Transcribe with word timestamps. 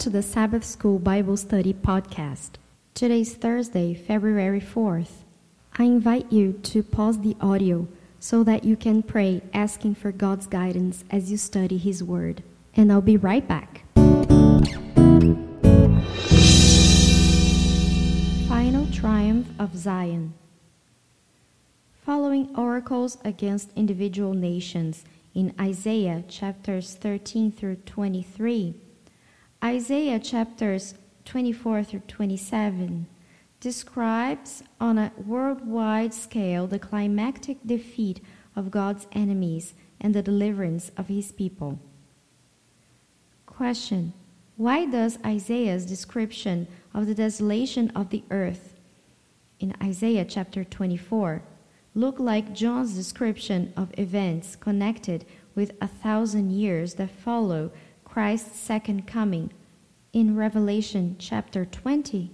to 0.00 0.08
the 0.08 0.22
Sabbath 0.22 0.64
School 0.64 0.98
Bible 0.98 1.36
Study 1.36 1.74
podcast. 1.74 2.52
Today 2.94 3.20
is 3.20 3.34
Thursday, 3.34 3.92
February 3.92 4.58
4th. 4.58 5.24
I 5.78 5.84
invite 5.84 6.32
you 6.32 6.54
to 6.54 6.82
pause 6.82 7.20
the 7.20 7.36
audio 7.38 7.86
so 8.18 8.42
that 8.44 8.64
you 8.64 8.76
can 8.76 9.02
pray 9.02 9.42
asking 9.52 9.96
for 9.96 10.10
God's 10.10 10.46
guidance 10.46 11.04
as 11.10 11.30
you 11.30 11.36
study 11.36 11.76
His 11.76 12.02
Word. 12.02 12.42
And 12.74 12.90
I'll 12.90 13.02
be 13.02 13.18
right 13.18 13.46
back. 13.46 13.82
Final 18.48 18.86
Triumph 18.90 19.48
of 19.58 19.76
Zion. 19.76 20.32
Following 22.06 22.56
oracles 22.56 23.18
against 23.22 23.70
individual 23.76 24.32
nations 24.32 25.04
in 25.34 25.54
Isaiah 25.60 26.24
chapters 26.26 26.94
13 26.94 27.52
through 27.52 27.76
23, 27.84 28.76
Isaiah 29.62 30.18
chapters 30.18 30.94
24 31.26 31.84
through 31.84 32.02
27 32.08 33.06
describes 33.60 34.62
on 34.80 34.96
a 34.96 35.12
worldwide 35.26 36.14
scale 36.14 36.66
the 36.66 36.78
climactic 36.78 37.58
defeat 37.66 38.22
of 38.56 38.70
God's 38.70 39.06
enemies 39.12 39.74
and 40.00 40.14
the 40.14 40.22
deliverance 40.22 40.90
of 40.96 41.08
his 41.08 41.30
people. 41.30 41.78
Question 43.44 44.14
Why 44.56 44.86
does 44.86 45.18
Isaiah's 45.26 45.84
description 45.84 46.66
of 46.94 47.06
the 47.06 47.14
desolation 47.14 47.90
of 47.90 48.08
the 48.08 48.24
earth 48.30 48.80
in 49.58 49.74
Isaiah 49.82 50.24
chapter 50.24 50.64
24 50.64 51.42
look 51.94 52.18
like 52.18 52.54
John's 52.54 52.94
description 52.94 53.74
of 53.76 53.92
events 53.98 54.56
connected 54.56 55.26
with 55.54 55.72
a 55.82 55.86
thousand 55.86 56.50
years 56.50 56.94
that 56.94 57.10
follow 57.10 57.70
Christ's 58.04 58.58
second 58.58 59.06
coming 59.06 59.52
in 60.12 60.36
Revelation 60.36 61.14
chapter 61.18 61.64
20? 61.64 62.32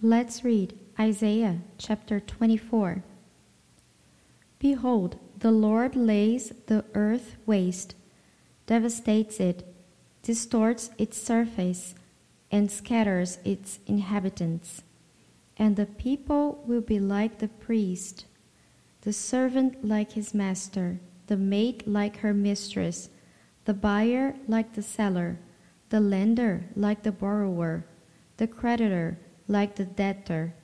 Let's 0.00 0.42
read 0.42 0.76
Isaiah 0.98 1.60
chapter 1.78 2.18
24. 2.18 3.04
Behold, 4.58 5.16
the 5.38 5.52
Lord 5.52 5.94
lays 5.94 6.52
the 6.66 6.84
earth 6.94 7.36
waste, 7.46 7.94
devastates 8.66 9.38
it, 9.38 9.64
distorts 10.22 10.90
its 10.98 11.22
surface, 11.22 11.94
and 12.50 12.70
scatters 12.70 13.38
its 13.44 13.78
inhabitants. 13.86 14.82
And 15.56 15.76
the 15.76 15.86
people 15.86 16.64
will 16.66 16.80
be 16.80 16.98
like 16.98 17.38
the 17.38 17.48
priest, 17.48 18.26
the 19.02 19.12
servant 19.12 19.84
like 19.84 20.12
his 20.12 20.34
master, 20.34 20.98
the 21.28 21.36
maid 21.36 21.86
like 21.86 22.18
her 22.18 22.34
mistress, 22.34 23.08
the 23.66 23.74
buyer 23.74 24.34
like 24.48 24.74
the 24.74 24.82
seller, 24.82 25.38
the 25.92 26.00
lender 26.00 26.64
like 26.74 27.02
the 27.02 27.12
borrower, 27.12 27.84
the 28.38 28.46
creditor 28.46 29.18
like 29.46 29.76
the 29.76 29.84
debtor. 29.84 30.54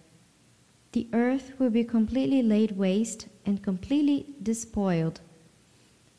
The 0.93 1.07
earth 1.12 1.53
will 1.59 1.69
be 1.69 1.84
completely 1.84 2.43
laid 2.43 2.79
waste 2.79 3.29
and 3.45 3.62
completely 3.62 4.34
despoiled. 4.43 5.21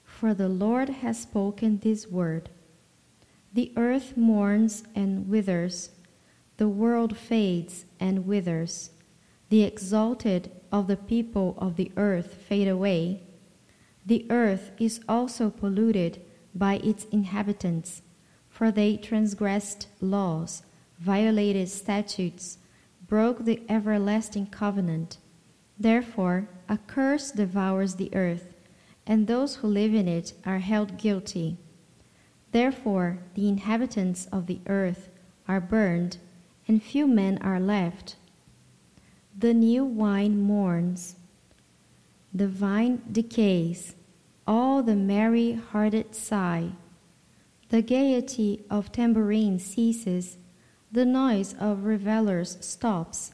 For 0.03 0.35
the 0.35 0.47
Lord 0.47 0.89
has 0.89 1.19
spoken 1.19 1.79
this 1.79 2.05
word. 2.05 2.51
The 3.51 3.73
earth 3.75 4.15
mourns 4.15 4.83
and 4.93 5.27
withers, 5.27 5.89
the 6.57 6.69
world 6.69 7.17
fades 7.17 7.85
and 7.99 8.27
withers. 8.27 8.91
The 9.49 9.63
exalted 9.63 10.51
of 10.71 10.85
the 10.85 10.97
people 10.97 11.55
of 11.57 11.77
the 11.77 11.91
earth 11.97 12.35
fade 12.47 12.67
away. 12.67 13.23
The 14.05 14.27
earth 14.29 14.69
is 14.77 14.99
also 15.09 15.49
polluted 15.49 16.21
by 16.53 16.75
its 16.75 17.05
inhabitants, 17.05 18.03
for 18.59 18.71
they 18.71 18.97
transgressed 18.97 19.87
laws, 20.01 20.63
violated 20.99 21.69
statutes, 21.69 22.57
broke 23.07 23.45
the 23.45 23.61
everlasting 23.69 24.45
covenant. 24.47 25.17
Therefore, 25.79 26.49
a 26.67 26.77
curse 26.77 27.31
devours 27.31 27.95
the 27.95 28.13
earth, 28.13 28.53
and 29.07 29.27
those 29.27 29.55
who 29.55 29.67
live 29.69 29.93
in 29.93 30.09
it 30.09 30.33
are 30.45 30.59
held 30.59 30.97
guilty. 30.97 31.55
Therefore, 32.51 33.19
the 33.33 33.47
inhabitants 33.47 34.25
of 34.25 34.47
the 34.47 34.59
earth 34.67 35.07
are 35.47 35.61
burned, 35.61 36.17
and 36.67 36.83
few 36.83 37.07
men 37.07 37.37
are 37.41 37.61
left. 37.61 38.17
The 39.37 39.53
new 39.53 39.85
wine 39.85 40.37
mourns, 40.37 41.15
the 42.33 42.49
vine 42.49 43.03
decays, 43.09 43.95
all 44.45 44.83
the 44.83 44.97
merry 44.97 45.53
hearted 45.53 46.13
sigh. 46.13 46.71
The 47.69 47.81
gaiety 47.83 48.65
of 48.69 48.91
tambourine 48.91 49.59
ceases 49.59 50.37
the 50.91 51.05
noise 51.05 51.53
of 51.59 51.85
revelers 51.85 52.57
stops. 52.61 53.33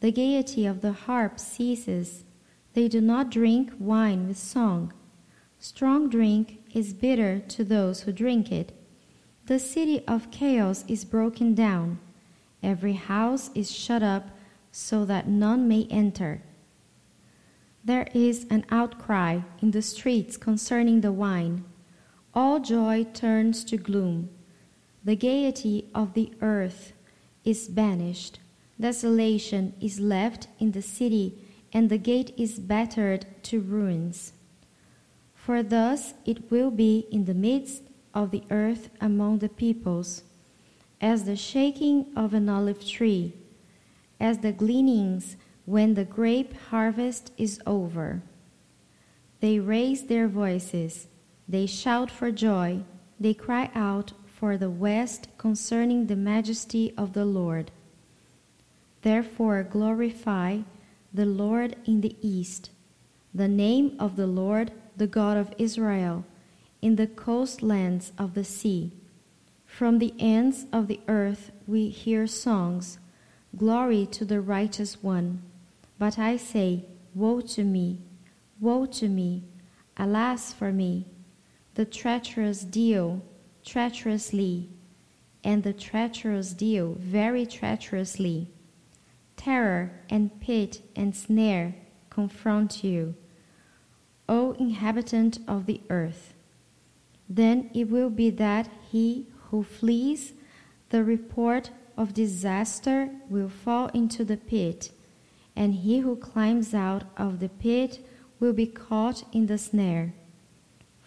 The 0.00 0.10
gaiety 0.10 0.66
of 0.66 0.80
the 0.80 0.92
harp 0.92 1.38
ceases. 1.38 2.24
They 2.72 2.88
do 2.88 3.00
not 3.00 3.30
drink 3.30 3.72
wine 3.78 4.26
with 4.26 4.38
song. 4.38 4.92
Strong 5.60 6.10
drink 6.10 6.64
is 6.74 6.92
bitter 6.92 7.38
to 7.38 7.62
those 7.62 8.00
who 8.00 8.12
drink 8.12 8.50
it. 8.50 8.72
The 9.46 9.60
city 9.60 10.04
of 10.08 10.32
chaos 10.32 10.84
is 10.88 11.04
broken 11.04 11.54
down. 11.54 12.00
Every 12.60 12.94
house 12.94 13.50
is 13.54 13.70
shut 13.70 14.02
up 14.02 14.30
so 14.72 15.04
that 15.04 15.28
none 15.28 15.68
may 15.68 15.86
enter. 15.90 16.42
There 17.84 18.08
is 18.14 18.46
an 18.50 18.64
outcry 18.70 19.42
in 19.62 19.70
the 19.70 19.82
streets 19.82 20.36
concerning 20.36 21.02
the 21.02 21.12
wine. 21.12 21.64
All 22.34 22.58
joy 22.58 23.04
turns 23.14 23.64
to 23.66 23.76
gloom. 23.76 24.28
The 25.04 25.14
gaiety 25.14 25.86
of 25.94 26.14
the 26.14 26.32
earth 26.40 26.92
is 27.44 27.68
banished. 27.68 28.40
Desolation 28.80 29.72
is 29.80 30.00
left 30.00 30.48
in 30.58 30.72
the 30.72 30.82
city, 30.82 31.38
and 31.72 31.88
the 31.88 31.98
gate 31.98 32.34
is 32.36 32.58
battered 32.58 33.26
to 33.44 33.60
ruins. 33.60 34.32
For 35.34 35.62
thus 35.62 36.14
it 36.24 36.50
will 36.50 36.72
be 36.72 37.06
in 37.12 37.26
the 37.26 37.34
midst 37.34 37.84
of 38.12 38.32
the 38.32 38.42
earth 38.50 38.90
among 39.00 39.38
the 39.38 39.48
peoples, 39.48 40.24
as 41.00 41.24
the 41.24 41.36
shaking 41.36 42.06
of 42.16 42.34
an 42.34 42.48
olive 42.48 42.84
tree, 42.84 43.34
as 44.18 44.38
the 44.38 44.52
gleanings 44.52 45.36
when 45.66 45.94
the 45.94 46.04
grape 46.04 46.54
harvest 46.70 47.30
is 47.36 47.60
over. 47.64 48.22
They 49.40 49.60
raise 49.60 50.04
their 50.04 50.26
voices, 50.26 51.06
they 51.48 51.66
shout 51.66 52.10
for 52.10 52.30
joy, 52.30 52.80
they 53.18 53.34
cry 53.34 53.70
out 53.74 54.12
for 54.26 54.56
the 54.56 54.70
west 54.70 55.28
concerning 55.38 56.06
the 56.06 56.16
majesty 56.16 56.92
of 56.96 57.12
the 57.12 57.24
Lord. 57.24 57.70
Therefore, 59.02 59.62
glorify 59.62 60.60
the 61.12 61.26
Lord 61.26 61.76
in 61.84 62.00
the 62.00 62.16
east, 62.20 62.70
the 63.34 63.48
name 63.48 63.96
of 63.98 64.16
the 64.16 64.26
Lord, 64.26 64.72
the 64.96 65.06
God 65.06 65.36
of 65.36 65.52
Israel, 65.58 66.24
in 66.82 66.96
the 66.96 67.06
coastlands 67.06 68.12
of 68.18 68.34
the 68.34 68.44
sea. 68.44 68.92
From 69.66 69.98
the 69.98 70.14
ends 70.18 70.66
of 70.72 70.88
the 70.88 71.00
earth 71.08 71.50
we 71.66 71.88
hear 71.88 72.26
songs, 72.26 72.98
Glory 73.56 74.04
to 74.06 74.24
the 74.24 74.40
righteous 74.40 75.02
one. 75.02 75.42
But 75.98 76.18
I 76.18 76.36
say, 76.36 76.86
Woe 77.14 77.40
to 77.40 77.62
me, 77.62 78.00
woe 78.60 78.86
to 78.86 79.08
me, 79.08 79.44
alas 79.96 80.52
for 80.52 80.72
me, 80.72 81.06
the 81.74 81.84
treacherous 81.84 82.62
deal 82.62 83.22
treacherously, 83.64 84.68
and 85.42 85.62
the 85.62 85.72
treacherous 85.72 86.52
deal 86.52 86.94
very 86.98 87.46
treacherously. 87.46 88.48
Terror 89.36 89.92
and 90.08 90.40
pit 90.40 90.82
and 90.94 91.14
snare 91.14 91.74
confront 92.10 92.84
you, 92.84 93.14
O 94.28 94.52
inhabitant 94.52 95.38
of 95.48 95.66
the 95.66 95.80
earth. 95.90 96.34
Then 97.28 97.70
it 97.74 97.90
will 97.90 98.10
be 98.10 98.30
that 98.30 98.68
he 98.90 99.26
who 99.50 99.62
flees 99.62 100.34
the 100.90 101.02
report 101.02 101.70
of 101.96 102.14
disaster 102.14 103.10
will 103.28 103.48
fall 103.48 103.88
into 103.88 104.24
the 104.24 104.36
pit, 104.36 104.92
and 105.56 105.74
he 105.74 105.98
who 105.98 106.16
climbs 106.16 106.74
out 106.74 107.04
of 107.16 107.40
the 107.40 107.48
pit 107.48 108.06
will 108.40 108.52
be 108.52 108.66
caught 108.66 109.24
in 109.32 109.46
the 109.46 109.58
snare. 109.58 110.14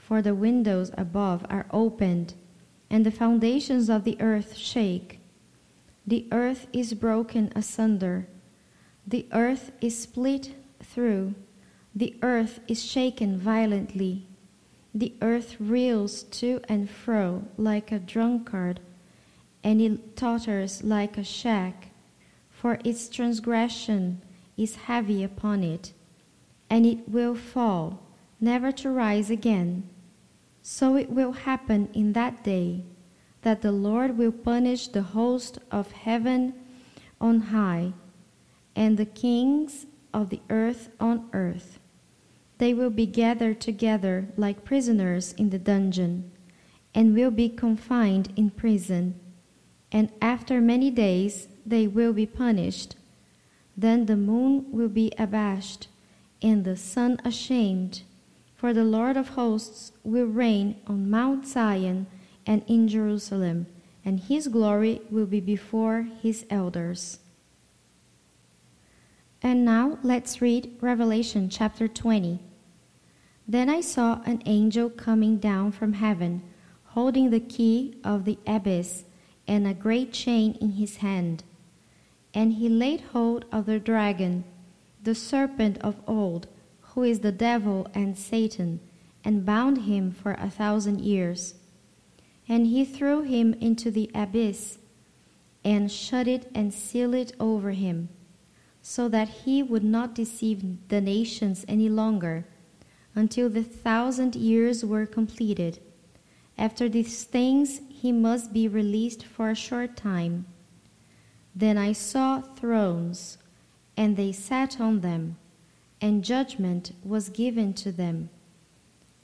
For 0.08 0.22
the 0.22 0.34
windows 0.34 0.90
above 0.98 1.46
are 1.50 1.66
opened 1.70 2.34
and 2.90 3.06
the 3.06 3.12
foundations 3.12 3.90
of 3.90 4.06
the 4.06 4.16
earth 4.22 4.56
shake. 4.56 5.20
The 6.06 6.26
earth 6.32 6.68
is 6.72 6.94
broken 6.94 7.52
asunder. 7.54 8.30
The 9.06 9.28
earth 9.34 9.74
is 9.82 10.02
split 10.02 10.56
through. 10.82 11.36
The 11.94 12.16
earth 12.22 12.62
is 12.70 12.82
shaken 12.82 13.38
violently. 13.38 14.26
The 14.96 15.14
earth 15.22 15.58
reels 15.60 16.24
to 16.40 16.62
and 16.70 16.90
fro 16.90 17.44
like 17.58 17.92
a 17.92 18.00
drunkard, 18.00 18.80
and 19.62 19.82
it 19.82 20.16
totters 20.16 20.86
like 20.86 21.18
a 21.18 21.24
shack, 21.26 21.90
for 22.50 22.80
its 22.86 23.10
transgression 23.10 24.22
is 24.56 24.88
heavy 24.88 25.22
upon 25.22 25.66
it, 25.66 25.92
and 26.70 26.86
it 26.86 27.10
will 27.10 27.36
fall, 27.36 28.00
never 28.40 28.72
to 28.72 28.90
rise 28.90 29.30
again. 29.30 29.90
So 30.70 30.98
it 30.98 31.10
will 31.10 31.32
happen 31.32 31.88
in 31.94 32.12
that 32.12 32.44
day 32.44 32.84
that 33.42 33.62
the 33.62 33.72
Lord 33.72 34.18
will 34.18 34.34
punish 34.34 34.90
the 34.90 35.02
host 35.02 35.60
of 35.72 35.94
heaven 35.94 36.56
on 37.22 37.40
high 37.40 37.94
and 38.76 38.98
the 38.98 39.06
kings 39.06 39.86
of 40.14 40.30
the 40.30 40.42
earth 40.50 40.90
on 41.00 41.30
earth. 41.32 41.80
They 42.58 42.74
will 42.74 42.90
be 42.90 43.06
gathered 43.06 43.62
together 43.62 44.28
like 44.36 44.66
prisoners 44.66 45.32
in 45.38 45.52
the 45.52 45.58
dungeon, 45.58 46.32
and 46.94 47.16
will 47.16 47.32
be 47.32 47.48
confined 47.48 48.34
in 48.36 48.50
prison. 48.50 49.18
And 49.90 50.12
after 50.22 50.60
many 50.60 50.92
days 50.92 51.48
they 51.66 51.88
will 51.88 52.12
be 52.12 52.26
punished. 52.26 52.98
Then 53.78 54.06
the 54.06 54.18
moon 54.18 54.66
will 54.70 54.90
be 54.90 55.14
abashed, 55.18 55.88
and 56.42 56.66
the 56.66 56.76
sun 56.76 57.22
ashamed. 57.24 58.02
For 58.58 58.74
the 58.74 58.84
Lord 58.84 59.18
of 59.18 59.30
hosts 59.30 59.92
will 60.04 60.26
reign 60.26 60.78
on 60.88 61.12
Mount 61.12 61.46
Zion 61.46 62.08
and 62.48 62.64
in 62.66 62.88
Jerusalem, 62.88 63.68
and 64.04 64.20
his 64.20 64.48
glory 64.48 65.00
will 65.12 65.28
be 65.28 65.40
before 65.40 66.08
his 66.24 66.44
elders. 66.50 67.20
And 69.44 69.64
now 69.64 70.00
let's 70.02 70.42
read 70.42 70.76
Revelation 70.82 71.50
chapter 71.50 71.88
20. 71.88 72.40
Then 73.48 73.70
I 73.70 73.80
saw 73.80 74.22
an 74.26 74.42
angel 74.48 74.90
coming 74.90 75.38
down 75.38 75.72
from 75.72 75.94
heaven, 75.94 76.42
holding 76.86 77.30
the 77.30 77.40
key 77.40 78.00
of 78.04 78.26
the 78.26 78.40
abyss 78.48 79.04
and 79.48 79.68
a 79.68 79.76
great 79.76 80.12
chain 80.12 80.58
in 80.60 80.72
his 80.72 80.98
hand. 80.98 81.44
And 82.34 82.54
he 82.54 82.70
laid 82.70 83.02
hold 83.02 83.46
of 83.52 83.68
the 83.68 83.80
dragon, 83.80 84.46
the 85.04 85.14
serpent 85.14 85.78
of 85.82 86.02
old, 86.08 86.48
who 86.98 87.04
is 87.04 87.20
the 87.20 87.32
devil 87.32 87.86
and 87.94 88.18
Satan, 88.18 88.80
and 89.24 89.46
bound 89.46 89.84
him 89.84 90.10
for 90.10 90.32
a 90.40 90.50
thousand 90.50 91.00
years. 91.00 91.54
And 92.50 92.66
he 92.66 92.84
threw 92.84 93.22
him 93.22 93.54
into 93.62 93.92
the 93.92 94.10
abyss, 94.16 94.80
and 95.64 95.92
shut 95.92 96.28
it 96.28 96.50
and 96.56 96.74
sealed 96.74 97.14
it 97.14 97.34
over 97.40 97.70
him, 97.70 98.10
so 98.82 99.08
that 99.10 99.30
he 99.46 99.62
would 99.62 99.84
not 99.84 100.16
deceive 100.16 100.88
the 100.88 101.00
nations 101.00 101.64
any 101.68 101.88
longer 101.88 102.48
until 103.14 103.48
the 103.48 103.62
thousand 103.62 104.36
years 104.36 104.84
were 104.84 105.06
completed. 105.06 105.78
After 106.58 106.90
these 106.90 107.26
things, 107.26 107.80
he 107.90 108.12
must 108.12 108.52
be 108.52 108.68
released 108.68 109.24
for 109.24 109.52
a 109.52 109.56
short 109.56 109.96
time. 109.96 110.48
Then 111.56 111.78
I 111.78 111.92
saw 111.92 112.42
thrones, 112.42 113.38
and 113.96 114.18
they 114.18 114.32
sat 114.32 114.82
on 114.82 115.02
them, 115.02 115.38
and 116.02 116.24
judgment 116.24 116.92
was 117.04 117.30
given 117.30 117.74
to 117.74 117.92
them. 117.92 118.30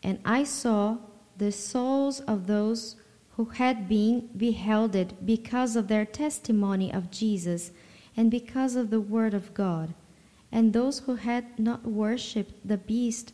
And 0.01 0.19
I 0.25 0.43
saw 0.43 0.97
the 1.37 1.51
souls 1.51 2.19
of 2.21 2.47
those 2.47 2.95
who 3.35 3.45
had 3.45 3.87
been 3.89 4.29
beheaded 4.37 5.15
because 5.25 5.75
of 5.75 5.87
their 5.87 6.05
testimony 6.05 6.93
of 6.93 7.09
Jesus 7.09 7.71
and 8.15 8.29
because 8.29 8.75
of 8.75 8.89
the 8.89 9.01
word 9.01 9.33
of 9.33 9.53
God, 9.53 9.93
and 10.51 10.71
those 10.71 10.99
who 10.99 11.15
had 11.15 11.57
not 11.59 11.83
worshipped 11.85 12.67
the 12.67 12.77
beast 12.77 13.33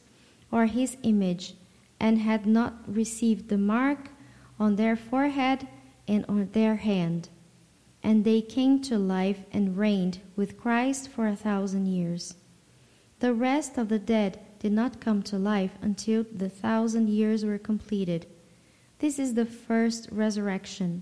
or 0.51 0.67
his 0.67 0.95
image, 1.03 1.55
and 1.99 2.19
had 2.19 2.45
not 2.45 2.73
received 2.87 3.49
the 3.49 3.57
mark 3.57 4.09
on 4.57 4.77
their 4.77 4.95
forehead 4.95 5.67
and 6.07 6.25
on 6.29 6.49
their 6.53 6.77
hand. 6.77 7.27
And 8.01 8.23
they 8.23 8.41
came 8.41 8.81
to 8.83 8.97
life 8.97 9.43
and 9.51 9.77
reigned 9.77 10.19
with 10.37 10.57
Christ 10.57 11.09
for 11.09 11.27
a 11.27 11.35
thousand 11.35 11.87
years. 11.87 12.35
The 13.19 13.33
rest 13.33 13.77
of 13.77 13.89
the 13.89 13.99
dead 13.99 14.39
did 14.59 14.71
not 14.71 15.01
come 15.01 15.23
to 15.23 15.37
life 15.37 15.77
until 15.81 16.25
the 16.33 16.49
thousand 16.49 17.09
years 17.09 17.43
were 17.43 17.57
completed. 17.57 18.27
This 18.99 19.19
is 19.19 19.33
the 19.33 19.45
first 19.45 20.07
resurrection. 20.11 21.01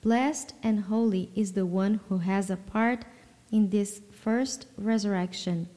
Blessed 0.00 0.54
and 0.62 0.80
holy 0.80 1.30
is 1.34 1.52
the 1.52 1.66
one 1.66 2.00
who 2.08 2.18
has 2.18 2.50
a 2.50 2.56
part 2.56 3.04
in 3.50 3.70
this 3.70 4.02
first 4.10 4.66
resurrection. 4.76 5.68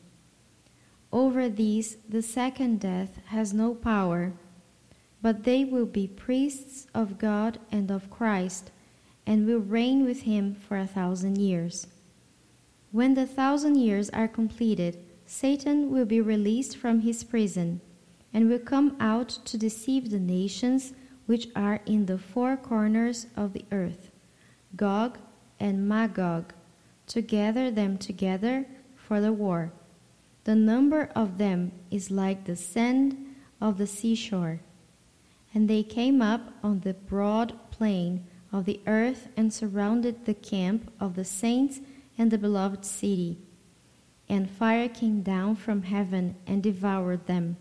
Over 1.11 1.47
these, 1.47 1.97
the 2.07 2.21
second 2.21 2.81
death 2.81 3.19
has 3.27 3.53
no 3.53 3.73
power, 3.73 4.33
but 5.21 5.43
they 5.43 5.63
will 5.63 5.85
be 5.85 6.07
priests 6.07 6.87
of 6.93 7.17
God 7.17 7.59
and 7.71 7.89
of 7.89 8.09
Christ, 8.09 8.71
and 9.25 9.45
will 9.45 9.59
reign 9.59 10.05
with 10.05 10.21
him 10.21 10.55
for 10.55 10.77
a 10.77 10.87
thousand 10.87 11.37
years. 11.37 11.87
When 12.91 13.13
the 13.13 13.25
thousand 13.25 13.75
years 13.75 14.09
are 14.09 14.27
completed, 14.27 14.97
Satan 15.27 15.91
will 15.91 16.05
be 16.05 16.19
released 16.19 16.75
from 16.75 17.01
his 17.01 17.23
prison, 17.23 17.81
and 18.33 18.49
will 18.49 18.57
come 18.57 18.97
out 18.99 19.29
to 19.45 19.57
deceive 19.57 20.09
the 20.09 20.19
nations 20.19 20.93
which 21.27 21.49
are 21.55 21.81
in 21.85 22.07
the 22.07 22.17
four 22.17 22.57
corners 22.57 23.27
of 23.35 23.53
the 23.53 23.65
earth, 23.71 24.09
Gog 24.75 25.19
and 25.59 25.87
Magog, 25.87 26.53
to 27.07 27.21
gather 27.21 27.69
them 27.69 27.99
together 27.99 28.65
for 28.95 29.21
the 29.21 29.31
war 29.31 29.71
the 30.47 30.55
number 30.55 31.09
of 31.13 31.39
them 31.39 31.73
is 31.91 32.09
like 32.09 32.45
the 32.45 32.55
sand 32.55 33.35
of 33.59 33.77
the 33.77 33.85
seashore. 33.85 34.61
And 35.53 35.69
they 35.69 35.83
came 35.83 36.21
up 36.21 36.53
on 36.63 36.79
the 36.79 36.93
broad 36.93 37.53
plain 37.69 38.25
of 38.53 38.63
the 38.63 38.79
earth 38.87 39.27
and 39.35 39.53
surrounded 39.53 40.23
the 40.23 40.33
camp 40.33 40.89
of 41.01 41.15
the 41.15 41.25
saints 41.25 41.81
and 42.17 42.31
the 42.31 42.37
beloved 42.37 42.85
city. 42.85 43.39
And 44.29 44.49
fire 44.49 44.89
came 44.89 45.21
down 45.21 45.55
from 45.55 45.83
heaven 45.83 46.35
and 46.45 46.61
devoured 46.61 47.27
them. 47.27 47.57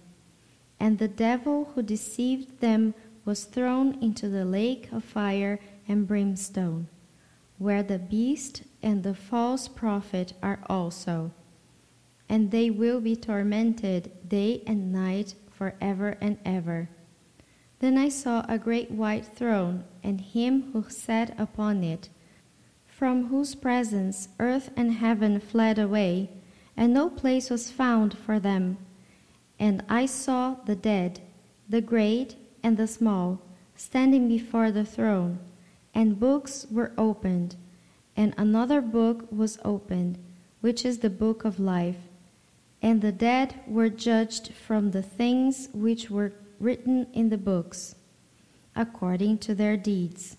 And 0.80 0.98
the 0.98 1.08
devil 1.08 1.72
who 1.74 1.82
deceived 1.82 2.60
them 2.60 2.94
was 3.24 3.44
thrown 3.44 4.02
into 4.02 4.28
the 4.28 4.44
lake 4.44 4.90
of 4.92 5.04
fire 5.04 5.58
and 5.88 6.06
brimstone, 6.06 6.88
where 7.58 7.82
the 7.82 7.98
beast 7.98 8.62
and 8.82 9.02
the 9.02 9.14
false 9.14 9.68
prophet 9.68 10.32
are 10.42 10.60
also 10.68 11.32
and 12.28 12.50
they 12.50 12.70
will 12.70 13.00
be 13.00 13.16
tormented 13.16 14.10
day 14.28 14.62
and 14.66 14.92
night 14.92 15.34
forever 15.50 16.16
and 16.20 16.38
ever. 16.44 16.88
Then 17.78 17.96
I 17.98 18.08
saw 18.08 18.44
a 18.48 18.58
great 18.58 18.90
white 18.90 19.26
throne, 19.26 19.84
and 20.02 20.20
him 20.20 20.72
who 20.72 20.84
sat 20.88 21.38
upon 21.38 21.84
it, 21.84 22.08
from 22.86 23.26
whose 23.26 23.54
presence 23.54 24.28
earth 24.38 24.70
and 24.76 24.94
heaven 24.94 25.38
fled 25.40 25.78
away, 25.78 26.30
and 26.76 26.92
no 26.92 27.08
place 27.08 27.50
was 27.50 27.70
found 27.70 28.16
for 28.16 28.38
them. 28.38 28.78
And 29.58 29.82
I 29.88 30.06
saw 30.06 30.56
the 30.66 30.76
dead, 30.76 31.20
the 31.68 31.80
great 31.80 32.36
and 32.62 32.76
the 32.76 32.86
small, 32.86 33.40
standing 33.74 34.28
before 34.28 34.70
the 34.70 34.84
throne, 34.84 35.38
and 35.94 36.20
books 36.20 36.66
were 36.70 36.92
opened, 36.98 37.56
and 38.16 38.34
another 38.36 38.80
book 38.80 39.26
was 39.30 39.58
opened, 39.64 40.18
which 40.60 40.84
is 40.84 40.98
the 40.98 41.10
book 41.10 41.44
of 41.44 41.58
life 41.58 41.96
and 42.82 43.02
the 43.02 43.12
dead 43.12 43.54
were 43.66 43.88
judged 43.88 44.52
from 44.52 44.90
the 44.90 45.02
things 45.02 45.68
which 45.72 46.10
were 46.10 46.32
written 46.60 47.06
in 47.12 47.30
the 47.30 47.38
books, 47.38 47.96
according 48.74 49.38
to 49.38 49.54
their 49.54 49.76
deeds. 49.76 50.36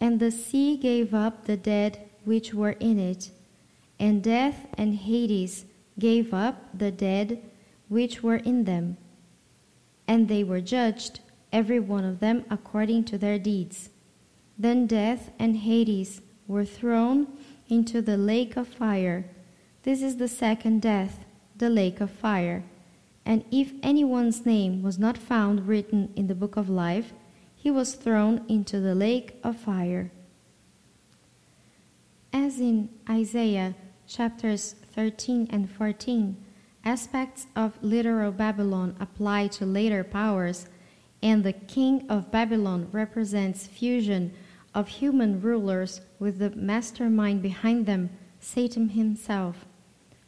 And 0.00 0.20
the 0.20 0.30
sea 0.30 0.76
gave 0.76 1.14
up 1.14 1.44
the 1.44 1.56
dead 1.56 2.10
which 2.24 2.52
were 2.52 2.76
in 2.80 2.98
it, 2.98 3.30
and 3.98 4.22
death 4.22 4.66
and 4.74 4.94
Hades 4.94 5.64
gave 5.98 6.34
up 6.34 6.76
the 6.76 6.90
dead 6.90 7.42
which 7.88 8.22
were 8.22 8.36
in 8.36 8.64
them. 8.64 8.96
And 10.06 10.28
they 10.28 10.44
were 10.44 10.60
judged, 10.60 11.20
every 11.52 11.80
one 11.80 12.04
of 12.04 12.20
them 12.20 12.44
according 12.50 13.04
to 13.04 13.18
their 13.18 13.38
deeds. 13.38 13.90
Then 14.58 14.86
death 14.86 15.30
and 15.38 15.56
Hades 15.56 16.20
were 16.46 16.64
thrown 16.64 17.28
into 17.68 18.02
the 18.02 18.16
lake 18.16 18.56
of 18.56 18.68
fire. 18.68 19.24
This 19.82 20.02
is 20.02 20.16
the 20.16 20.28
second 20.28 20.82
death 20.82 21.24
the 21.56 21.70
lake 21.70 22.00
of 22.00 22.10
fire. 22.10 22.64
And 23.24 23.44
if 23.50 23.72
anyone's 23.82 24.44
name 24.44 24.82
was 24.82 24.98
not 24.98 25.16
found 25.16 25.66
written 25.66 26.12
in 26.16 26.26
the 26.26 26.34
book 26.34 26.56
of 26.56 26.68
life, 26.68 27.12
he 27.54 27.70
was 27.70 27.94
thrown 27.94 28.44
into 28.48 28.80
the 28.80 28.94
lake 28.94 29.38
of 29.42 29.56
fire. 29.56 30.10
As 32.32 32.60
in 32.60 32.90
Isaiah 33.08 33.74
chapters 34.06 34.74
13 34.94 35.48
and 35.50 35.70
14, 35.70 36.36
aspects 36.84 37.46
of 37.56 37.82
literal 37.82 38.32
Babylon 38.32 38.96
apply 39.00 39.48
to 39.48 39.66
later 39.66 40.04
powers, 40.04 40.66
and 41.22 41.42
the 41.42 41.52
king 41.52 42.04
of 42.08 42.30
Babylon 42.30 42.88
represents 42.92 43.66
fusion 43.66 44.32
of 44.74 44.88
human 44.88 45.40
rulers 45.40 46.00
with 46.18 46.38
the 46.38 46.50
mastermind 46.50 47.42
behind 47.42 47.86
them, 47.86 48.10
Satan 48.40 48.90
himself. 48.90 49.64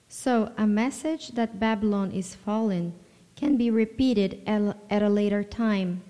So, 0.09 0.53
a 0.57 0.67
message 0.67 1.33
that 1.33 1.61
Babylon 1.61 2.13
is 2.13 2.35
fallen 2.35 2.95
can 3.35 3.57
be 3.57 3.71
repeated 3.71 4.41
at 4.47 5.03
a 5.03 5.09
later 5.09 5.45
time. 5.45 6.03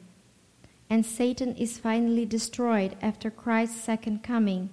And 0.88 1.04
Satan 1.04 1.56
is 1.56 1.78
finally 1.78 2.24
destroyed 2.24 2.96
after 3.02 3.30
Christ's 3.30 3.80
second 3.80 4.22
coming. 4.22 4.70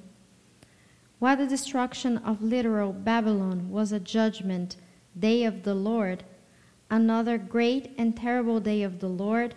While 1.23 1.37
the 1.37 1.47
destruction 1.47 2.17
of 2.17 2.43
literal 2.43 2.91
Babylon 2.91 3.69
was 3.71 3.93
a 3.93 3.99
judgment 4.01 4.75
day 5.17 5.45
of 5.45 5.63
the 5.63 5.73
Lord, 5.73 6.25
another 6.91 7.37
great 7.37 7.93
and 7.97 8.13
terrible 8.13 8.59
day 8.59 8.83
of 8.83 8.99
the 8.99 9.07
Lord 9.07 9.55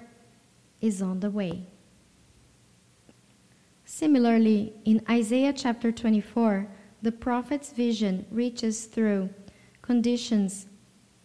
is 0.81 1.03
on 1.03 1.19
the 1.19 1.31
way. 1.33 1.67
Similarly, 3.85 4.75
in 4.85 5.05
Isaiah 5.11 5.53
chapter 5.53 5.91
24, 5.91 6.69
the 7.03 7.11
prophet's 7.11 7.73
vision 7.73 8.27
reaches 8.31 8.85
through 8.85 9.31
conditions 9.83 10.67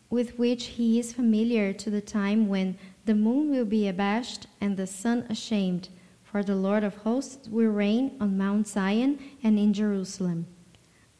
with 0.09 0.39
which 0.39 0.65
he 0.65 0.97
is 0.97 1.13
familiar 1.13 1.71
to 1.73 1.91
the 1.91 2.01
time 2.01 2.47
when 2.47 2.79
the 3.05 3.13
moon 3.13 3.51
will 3.51 3.65
be 3.65 3.87
abashed 3.87 4.47
and 4.59 4.75
the 4.75 4.87
sun 4.87 5.23
ashamed, 5.29 5.89
for 6.31 6.43
the 6.43 6.55
Lord 6.55 6.83
of 6.85 6.95
hosts 6.97 7.49
will 7.49 7.71
reign 7.71 8.15
on 8.21 8.37
Mount 8.37 8.65
Zion 8.65 9.19
and 9.43 9.59
in 9.59 9.73
Jerusalem. 9.73 10.47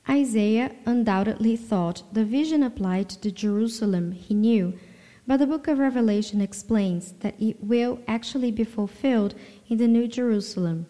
Isaiah 0.09 0.73
undoubtedly 0.85 1.57
thought 1.57 2.03
the 2.13 2.23
vision 2.23 2.63
applied 2.63 3.09
to 3.09 3.21
the 3.21 3.31
Jerusalem 3.31 4.13
he 4.13 4.33
knew, 4.33 4.73
but 5.27 5.37
the 5.37 5.47
book 5.47 5.67
of 5.67 5.79
Revelation 5.79 6.39
explains 6.39 7.11
that 7.19 7.35
it 7.41 7.61
will 7.61 7.99
actually 8.07 8.51
be 8.51 8.63
fulfilled 8.63 9.35
in 9.67 9.77
the 9.77 9.87
New 9.87 10.07
Jerusalem. 10.07 10.87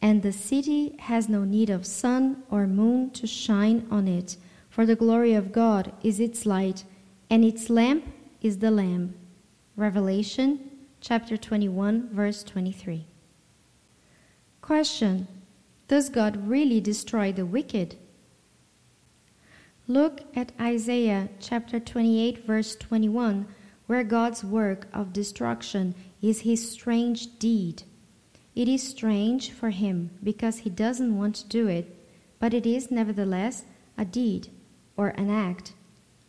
And 0.00 0.22
the 0.22 0.32
city 0.32 0.96
has 1.00 1.28
no 1.28 1.44
need 1.44 1.68
of 1.68 1.86
sun 1.86 2.42
or 2.50 2.66
moon 2.66 3.10
to 3.10 3.26
shine 3.26 3.86
on 3.90 4.08
it, 4.08 4.36
for 4.70 4.86
the 4.86 4.96
glory 4.96 5.34
of 5.34 5.52
God 5.52 5.92
is 6.02 6.18
its 6.18 6.46
light, 6.46 6.84
and 7.28 7.44
its 7.44 7.68
lamp 7.68 8.06
is 8.40 8.58
the 8.58 8.70
Lamb. 8.70 9.14
Revelation 9.76 10.70
chapter 11.06 11.36
21, 11.36 12.08
verse 12.14 12.42
23. 12.42 13.04
Question 14.62 15.28
Does 15.86 16.08
God 16.08 16.48
really 16.48 16.80
destroy 16.80 17.30
the 17.30 17.44
wicked? 17.44 17.96
Look 19.86 20.22
at 20.34 20.52
Isaiah 20.58 21.28
chapter 21.40 21.78
28, 21.78 22.46
verse 22.46 22.74
21, 22.76 23.46
where 23.86 24.02
God's 24.02 24.42
work 24.42 24.88
of 24.94 25.12
destruction 25.12 25.94
is 26.22 26.40
his 26.40 26.72
strange 26.72 27.38
deed. 27.38 27.82
It 28.54 28.66
is 28.66 28.82
strange 28.82 29.50
for 29.50 29.68
him 29.68 30.08
because 30.22 30.60
he 30.60 30.70
doesn't 30.70 31.18
want 31.18 31.34
to 31.34 31.48
do 31.48 31.68
it, 31.68 31.94
but 32.38 32.54
it 32.54 32.64
is 32.64 32.90
nevertheless 32.90 33.64
a 33.98 34.06
deed 34.06 34.48
or 34.96 35.08
an 35.08 35.28
act. 35.28 35.74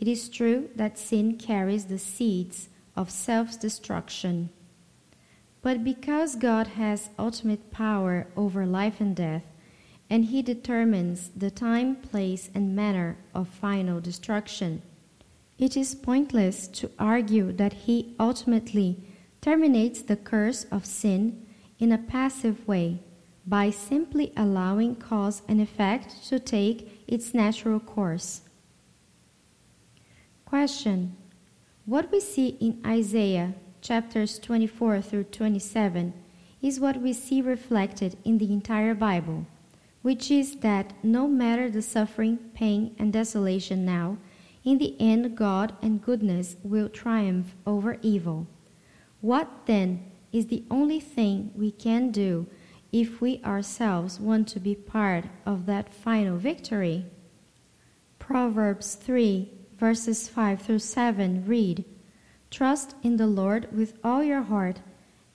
It 0.01 0.09
is 0.09 0.27
true 0.27 0.69
that 0.75 0.99
sin 0.99 1.37
carries 1.37 1.85
the 1.85 1.97
seeds 1.97 2.67
of 2.97 3.09
self 3.09 3.57
destruction. 3.57 4.49
But 5.65 5.83
because 5.83 6.35
God 6.35 6.67
has 6.77 7.09
ultimate 7.17 7.71
power 7.71 8.27
over 8.37 8.67
life 8.67 9.01
and 9.01 9.15
death, 9.15 9.41
and 10.11 10.25
He 10.25 10.43
determines 10.43 11.31
the 11.35 11.49
time, 11.49 11.95
place, 11.95 12.51
and 12.53 12.75
manner 12.75 13.17
of 13.33 13.47
final 13.47 13.99
destruction, 13.99 14.83
it 15.57 15.75
is 15.75 15.95
pointless 15.95 16.67
to 16.67 16.91
argue 16.99 17.51
that 17.53 17.73
He 17.73 18.13
ultimately 18.19 19.07
terminates 19.41 20.03
the 20.03 20.15
curse 20.15 20.65
of 20.65 20.85
sin 20.85 21.47
in 21.79 21.91
a 21.91 21.97
passive 21.97 22.67
way 22.67 22.99
by 23.47 23.71
simply 23.71 24.33
allowing 24.37 24.95
cause 24.95 25.41
and 25.47 25.59
effect 25.59 26.27
to 26.29 26.37
take 26.37 27.03
its 27.07 27.33
natural 27.33 27.79
course. 27.79 28.41
Question 30.45 31.17
What 31.87 32.11
we 32.11 32.19
see 32.19 32.49
in 32.61 32.83
Isaiah 32.85 33.55
chapters 33.85 34.39
24 34.39 34.99
through 34.99 35.23
27 35.25 36.11
is 36.59 36.79
what 36.79 36.99
we 36.99 37.13
see 37.13 37.39
reflected 37.39 38.17
in 38.25 38.39
the 38.39 38.51
entire 38.51 38.95
Bible, 38.95 39.45
which 40.01 40.31
is 40.31 40.55
that 40.61 40.91
no 41.03 41.27
matter 41.27 41.69
the 41.69 41.83
suffering, 41.83 42.39
pain, 42.55 42.95
and 42.97 43.13
desolation 43.13 43.85
now, 43.85 44.17
in 44.63 44.79
the 44.79 44.95
end 44.99 45.37
God 45.37 45.75
and 45.83 46.01
goodness 46.01 46.55
will 46.63 46.89
triumph 46.89 47.53
over 47.67 47.99
evil. 48.01 48.47
What 49.21 49.67
then 49.67 50.03
is 50.31 50.47
the 50.47 50.63
only 50.71 50.99
thing 50.99 51.51
we 51.55 51.69
can 51.69 52.09
do 52.09 52.47
if 52.91 53.21
we 53.21 53.39
ourselves 53.43 54.19
want 54.19 54.47
to 54.47 54.59
be 54.59 54.73
part 54.73 55.25
of 55.45 55.67
that 55.67 55.93
final 55.93 56.37
victory? 56.37 57.05
Proverbs 58.17 58.95
3 58.95 59.51
verses 59.77 60.27
5 60.27 60.59
through 60.59 60.79
7 60.79 61.45
read 61.45 61.85
Trust 62.51 62.95
in 63.03 63.17
the 63.17 63.27
Lord 63.27 63.67
with 63.75 63.97
all 64.03 64.23
your 64.23 64.43
heart, 64.43 64.81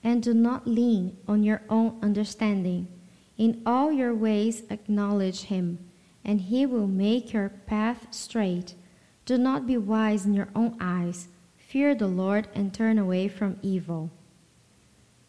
and 0.03 0.23
do 0.23 0.33
not 0.33 0.67
lean 0.67 1.17
on 1.27 1.43
your 1.43 1.61
own 1.69 1.99
understanding. 2.01 2.87
In 3.37 3.61
all 3.65 3.91
your 3.91 4.13
ways 4.13 4.63
acknowledge 4.69 5.43
him, 5.43 5.79
and 6.23 6.41
he 6.41 6.65
will 6.65 6.87
make 6.87 7.33
your 7.33 7.49
path 7.49 8.07
straight. 8.11 8.75
Do 9.25 9.37
not 9.37 9.67
be 9.67 9.77
wise 9.77 10.25
in 10.25 10.33
your 10.33 10.49
own 10.55 10.77
eyes. 10.79 11.27
Fear 11.57 11.95
the 11.95 12.07
Lord 12.07 12.47
and 12.53 12.73
turn 12.73 12.97
away 12.97 13.27
from 13.27 13.57
evil. 13.61 14.11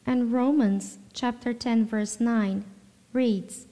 And 0.05 0.33
Romans 0.33 0.99
chapter 1.13 1.53
10 1.55 1.87
verse 1.87 2.19
9 2.21 2.65
reads 3.13 3.67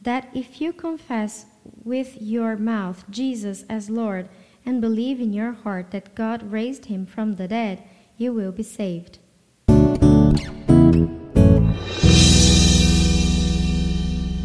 that 0.00 0.28
if 0.34 0.60
you 0.60 0.72
confess 0.72 1.46
with 1.84 2.20
your 2.20 2.56
mouth 2.56 3.04
Jesus 3.08 3.64
as 3.68 3.88
Lord 3.88 4.28
and 4.64 4.80
believe 4.80 5.20
in 5.20 5.32
your 5.32 5.52
heart 5.52 5.90
that 5.90 6.14
God 6.14 6.50
raised 6.52 6.86
him 6.86 7.06
from 7.06 7.36
the 7.36 7.48
dead, 7.48 7.82
you 8.16 8.32
will 8.32 8.52
be 8.52 8.62
saved. 8.62 9.18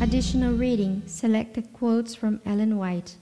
Additional 0.02 0.54
reading 0.54 1.04
selected 1.06 1.74
quotes 1.74 2.16
from 2.16 2.42
Ellen 2.46 2.78
White. 2.78 3.18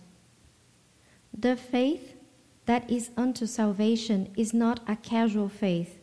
The 1.37 1.55
faith 1.55 2.13
that 2.65 2.89
is 2.89 3.09
unto 3.17 3.45
salvation 3.45 4.31
is 4.37 4.53
not 4.53 4.79
a 4.87 4.95
casual 4.95 5.49
faith. 5.49 5.99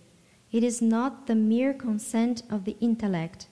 It 0.50 0.62
is 0.62 0.82
not 0.82 1.26
the 1.26 1.34
mere 1.34 1.72
consent 1.72 2.42
of 2.50 2.64
the 2.64 2.76
intellect. 2.80 3.46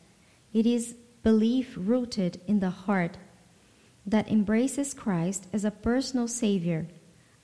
It 0.53 0.67
is 0.67 0.95
belief 1.23 1.75
rooted 1.77 2.41
in 2.47 2.61
the 2.61 2.71
heart 2.71 3.17
that 4.05 4.31
embraces 4.31 4.95
Christ 4.95 5.47
as 5.53 5.65
a 5.65 5.71
personal 5.71 6.29
Savior, 6.29 6.89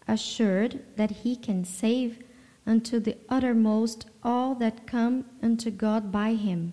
assured 0.09 0.81
that 0.97 1.11
He 1.11 1.37
can 1.37 1.65
save 1.65 2.23
unto 2.67 2.99
the 2.99 3.17
uttermost 3.29 4.07
all 4.23 4.55
that 4.57 4.87
come 4.87 5.25
unto 5.43 5.71
God 5.71 6.11
by 6.11 6.35
Him. 6.35 6.73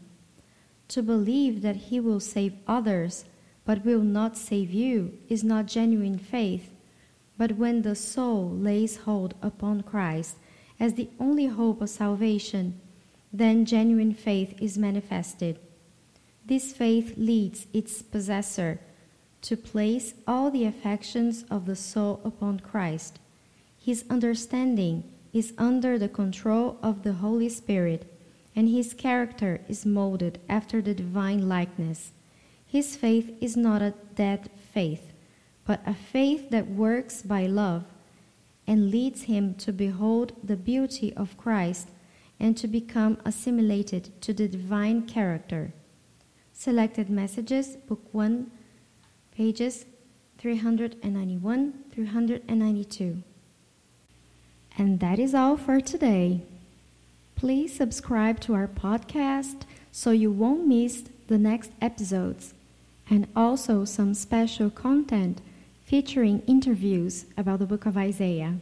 To 0.90 1.02
believe 1.02 1.62
that 1.62 1.76
He 1.76 2.00
will 2.00 2.20
save 2.20 2.54
others, 2.68 3.26
but 3.66 3.86
will 3.86 4.02
not 4.02 4.38
save 4.38 4.72
you, 4.72 5.18
is 5.30 5.44
not 5.44 5.68
genuine 5.68 6.18
faith. 6.18 6.72
But 7.38 7.58
when 7.58 7.82
the 7.82 7.96
soul 7.96 8.50
lays 8.50 8.98
hold 8.98 9.34
upon 9.42 9.82
Christ 9.82 10.38
as 10.80 10.94
the 10.94 11.10
only 11.20 11.48
hope 11.48 11.82
of 11.82 11.90
salvation, 11.90 12.80
then 13.32 13.66
genuine 13.66 14.14
faith 14.14 14.54
is 14.62 14.78
manifested. 14.78 15.60
This 16.46 16.74
faith 16.74 17.14
leads 17.18 17.68
its 17.74 18.02
possessor 18.02 18.80
to 19.44 19.58
place 19.58 20.14
all 20.26 20.50
the 20.50 20.66
affections 20.66 21.46
of 21.52 21.66
the 21.66 21.76
soul 21.76 22.22
upon 22.24 22.60
Christ. 22.60 23.20
His 23.78 24.06
understanding 24.10 25.04
is 25.34 25.54
under 25.58 26.00
the 26.00 26.10
control 26.10 26.78
of 26.82 27.04
the 27.04 27.14
Holy 27.14 27.50
Spirit, 27.50 28.10
and 28.56 28.70
his 28.70 28.94
character 28.94 29.62
is 29.68 29.86
molded 29.86 30.40
after 30.48 30.82
the 30.82 30.94
divine 30.94 31.50
likeness. 31.50 32.12
His 32.66 32.96
faith 32.96 33.36
is 33.42 33.58
not 33.58 33.82
a 33.82 33.94
dead 34.16 34.50
faith, 34.74 35.12
but 35.66 35.82
a 35.86 35.94
faith 35.94 36.50
that 36.50 36.70
works 36.70 37.22
by 37.22 37.46
love 37.46 37.84
and 38.66 38.92
leads 38.92 39.24
him 39.24 39.56
to 39.56 39.74
behold 39.74 40.34
the 40.42 40.56
beauty 40.56 41.14
of 41.16 41.38
Christ 41.38 41.90
and 42.40 42.56
to 42.58 42.68
become 42.68 43.18
assimilated 43.26 44.10
to 44.22 44.34
the 44.34 44.48
divine 44.48 45.06
character. 45.06 45.74
Selected 46.54 47.10
Messages, 47.10 47.76
Book 47.76 48.02
1, 48.14 48.50
pages 49.36 49.86
391 50.38 51.74
392. 51.92 53.24
And 54.78 55.00
that 55.00 55.20
is 55.20 55.34
all 55.34 55.58
for 55.58 55.80
today. 55.80 56.42
Please 57.36 57.76
subscribe 57.76 58.40
to 58.42 58.54
our 58.54 58.68
podcast 58.68 59.64
so 59.92 60.12
you 60.12 60.32
won't 60.32 60.68
miss 60.68 61.04
the 61.28 61.38
next 61.38 61.72
episodes 61.82 62.54
and 63.10 63.28
also 63.36 63.86
some 63.86 64.14
special 64.14 64.70
content 64.70 65.42
featuring 65.84 66.42
interviews 66.48 67.26
about 67.38 67.60
the 67.60 67.66
book 67.66 67.86
of 67.86 67.98
Isaiah. 67.98 68.56